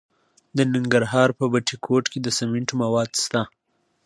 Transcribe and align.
د 0.57 0.57
ننګرهار 0.73 1.29
په 1.39 1.45
بټي 1.51 1.75
کوټ 1.85 2.05
کې 2.11 2.19
د 2.21 2.27
سمنټو 2.37 2.73
مواد 2.83 3.09
شته. 3.23 3.41